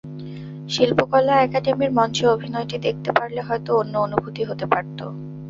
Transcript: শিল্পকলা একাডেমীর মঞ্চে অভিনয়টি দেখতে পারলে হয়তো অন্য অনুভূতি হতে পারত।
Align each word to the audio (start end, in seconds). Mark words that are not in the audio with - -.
শিল্পকলা 0.69 1.33
একাডেমীর 1.41 1.91
মঞ্চে 1.91 2.25
অভিনয়টি 2.27 2.77
দেখতে 2.77 3.09
পারলে 3.11 3.41
হয়তো 3.41 3.69
অন্য 3.77 3.93
অনুভূতি 3.97 4.41
হতে 4.43 4.65
পারত। 4.65 4.99